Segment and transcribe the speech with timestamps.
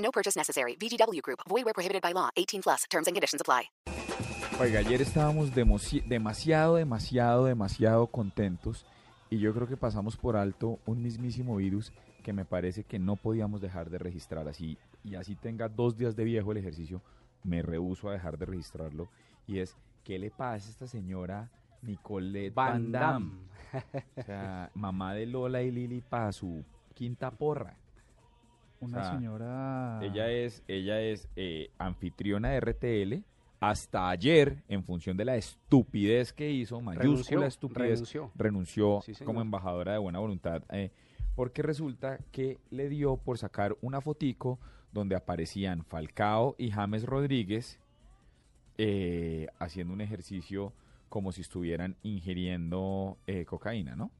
[0.00, 0.76] No purchase necessary.
[0.76, 1.40] VGW Group.
[1.48, 2.28] Void where prohibited by law.
[2.36, 2.84] 18 plus.
[2.90, 3.70] Terms and conditions apply.
[4.60, 8.84] Oiga, ayer estábamos demasiado, demasiado, demasiado contentos
[9.30, 13.16] y yo creo que pasamos por alto un mismísimo virus que me parece que no
[13.16, 17.00] podíamos dejar de registrar así y así tenga dos días de viejo el ejercicio,
[17.42, 19.08] me rehuso a dejar de registrarlo
[19.46, 23.30] y es ¿qué le pasa a esta señora Nicolette Van Van Damme?
[23.72, 24.04] Damme.
[24.18, 27.78] O sea, mamá de Lola y Lili para su quinta porra.
[28.80, 30.00] Una O sea, señora.
[30.02, 33.24] Ella es, ella es eh, anfitriona de RTL.
[33.60, 38.30] Hasta ayer, en función de la estupidez que hizo, mayúscula Renunció, estupidez, renunció.
[38.34, 40.90] renunció Sí, como embajadora de buena voluntad, eh,
[41.36, 44.58] porque resulta que le dio por sacar una fotico
[44.92, 47.78] donde aparecían Falcao y James Rodríguez
[48.78, 50.72] eh, haciendo un ejercicio
[51.10, 54.10] como si estuvieran ingiriendo eh, cocaína, ¿no?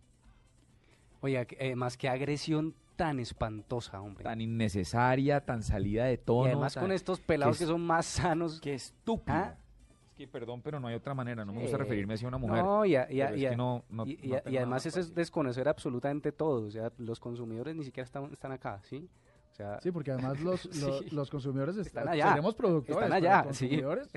[1.22, 4.24] Oiga, que- eh, más que agresión tan espantosa, hombre.
[4.24, 6.44] Tan innecesaria, tan salida de tono.
[6.46, 8.60] y además tan- con estos pelados que que, son más sanos.
[8.60, 9.56] Qué estúpida.
[9.58, 9.64] ¿Ah?
[10.10, 11.44] Es que perdón, pero no hay otra manera.
[11.46, 12.62] No me gusta referirme así a una mujer.
[12.62, 14.34] No, y, a- y a- pero es y a- que no- no- y- y no
[14.34, 16.66] a- y tengo además eso es desconocer absolutamente todo.
[16.66, 19.08] O sea, los consumidores ni siquiera están, están acá, ¿sí?
[19.50, 21.10] O sea, Sí, porque además los, los, Sí.
[21.10, 22.28] los consumidores est- Están allá.
[22.28, 23.02] seremos productores.
[23.02, 23.66] Están allá, sí.
[23.66, 24.08] consumidores,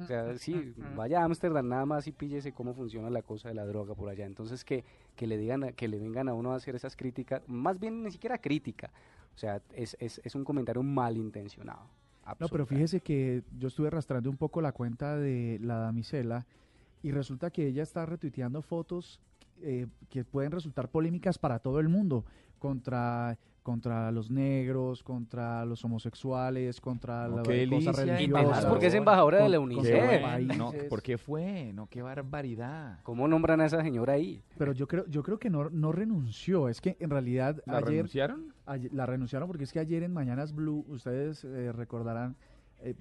[0.00, 3.54] O sea, sí, vaya a Ámsterdam nada más y píllese cómo funciona la cosa de
[3.54, 4.26] la droga por allá.
[4.26, 4.84] Entonces que,
[5.16, 8.02] que le digan, a- que le vengan a uno a hacer esas críticas, más bien
[8.04, 8.90] ni siquiera crítica.
[9.34, 11.80] O sea, es, es, es un comentario malintencionado.
[12.40, 16.46] No, pero fíjese que yo estuve arrastrando un poco la cuenta de la damisela
[17.02, 19.20] y resulta que ella está retuiteando fotos
[19.62, 22.24] eh, que pueden resultar polémicas para todo el mundo,
[22.58, 23.38] contra,
[23.68, 27.98] contra los negros, contra los homosexuales, contra No, la religiosas.
[27.98, 30.22] además porque es embajadora de la UNICEF.
[30.22, 30.84] países.
[30.88, 31.70] ¿Por qué fue?
[31.74, 33.00] No, qué barbaridad.
[33.02, 34.42] ¿Cómo nombran a esa señora ahí?
[34.56, 37.88] Pero yo creo, yo creo que no, no renunció, es que en realidad ¿La ayer...
[37.90, 38.54] renunciaron?
[38.64, 42.36] Ayer- la renunciaron porque es que ayer en Mañanas Blue, ustedes eh, recordarán,
[42.80, 42.94] eh,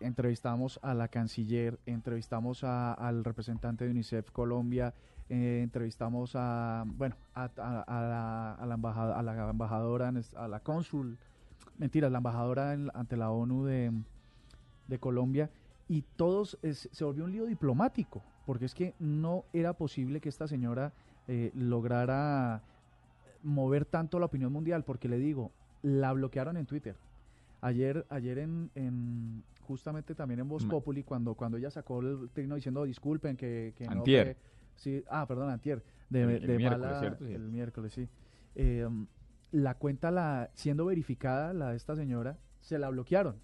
[0.00, 4.94] entrevistamos a la canciller, entrevistamos a- al representante de UNICEF Colombia,
[5.28, 10.48] eh, entrevistamos a, bueno, a, a- a la, a la embajada- a la embajadora, a
[10.48, 11.18] la cónsul,
[11.78, 13.92] mentiras, la embajadora en- ante la ONU de,
[14.86, 15.50] de Colombia,
[15.88, 20.28] y todos es- se volvió un lío diplomático, porque es que no era posible que
[20.28, 20.92] esta señora
[21.28, 22.62] eh, lograra
[23.42, 25.50] mover tanto la opinión mundial, porque le digo,
[25.82, 26.96] la bloquearon en Twitter.
[27.60, 32.54] Ayer, ayer en, en- justamente también en Voz Populi, cuando, cuando ella sacó el trino
[32.54, 33.90] diciendo disculpen que, que no
[34.22, 34.36] Antier.
[34.76, 37.26] Sí, ah, perdón, antier, de, El- el miércoles, mala- ¿cierto?
[37.26, 37.32] Sí.
[37.32, 38.08] el miércoles, sí.
[38.54, 38.88] Eh,
[39.52, 43.36] la cuenta, la siendo verificada, la de esta señora, se la bloquearon.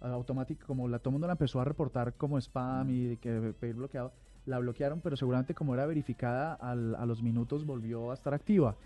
[0.00, 3.74] Automático, como la, todo el mundo la empezó a reportar como spam y que pedir
[3.74, 4.12] bloqueado,
[4.46, 8.76] la bloquearon, pero seguramente como era verificada, al- a los minutos volvió a estar activa.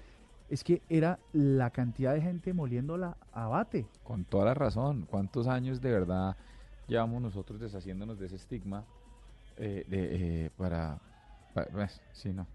[0.48, 3.86] Es que era la cantidad de gente moliéndola a bate.
[4.02, 5.06] Con toda la razón.
[5.06, 6.36] ¿Cuántos años de verdad
[6.88, 8.84] llevamos nosotros deshaciéndonos de ese estigma
[9.56, 10.98] eh, de, eh, para...
[11.72, 12.46] pues, sí, no.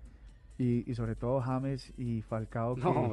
[0.58, 3.09] Y, y sobre todo James y Falcao, que, No,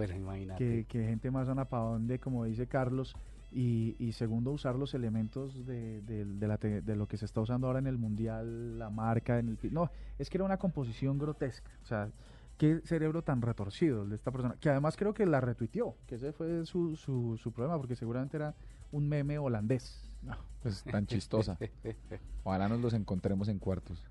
[0.57, 3.15] que, que gente más anapavón de, como dice Carlos,
[3.53, 7.25] y, y segundo, usar los elementos de, de- de la te- de lo que se
[7.27, 9.73] está usando ahora en el Mundial, la marca, en el...
[9.73, 11.71] No, es que era una composición grotesca.
[11.83, 12.11] O sea,
[12.57, 16.15] qué cerebro tan retorcido el de esta persona, que además creo que la retuiteó, que
[16.17, 18.55] ese fue su, su, su problema, porque seguramente era
[18.91, 20.17] un meme holandés.
[20.23, 21.59] No, pues tan chistosa.
[22.45, 24.03] Ojalá nos los encontremos en cuartos.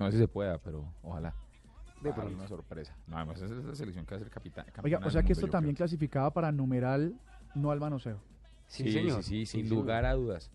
[0.00, 1.34] No sé si se pueda, pero ojalá.
[2.02, 2.34] De pronto.
[2.34, 2.96] una sorpresa.
[3.06, 4.64] No, además esa es la selección que va a ser capitán.
[4.82, 5.84] Oiga, o sea que esto también creo.
[5.86, 7.14] clasificaba para numeral,
[7.54, 8.18] no al manoseo.
[8.66, 9.22] Sí, Sí, señor.
[9.22, 10.50] sí, sí, sin lugar a dudas.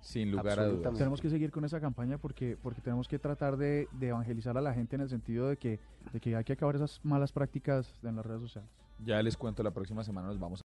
[0.00, 0.94] Sin lugar a dudas.
[0.94, 4.60] Tenemos que seguir con esa campaña porque, porque tenemos que tratar de, de evangelizar a
[4.60, 5.80] la gente en el sentido de que,
[6.12, 8.70] de que hay que acabar esas malas prácticas en las redes sociales.
[9.04, 10.62] Ya les cuento, la próxima semana nos vamos